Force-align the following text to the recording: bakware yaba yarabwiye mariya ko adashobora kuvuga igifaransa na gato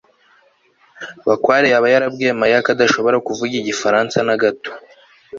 bakware 1.27 1.65
yaba 1.73 1.87
yarabwiye 1.93 2.31
mariya 2.39 2.63
ko 2.65 2.69
adashobora 2.75 3.17
kuvuga 3.27 3.53
igifaransa 3.61 4.17
na 4.27 4.35
gato 4.41 4.71